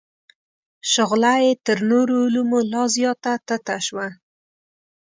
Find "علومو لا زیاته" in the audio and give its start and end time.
2.25-3.33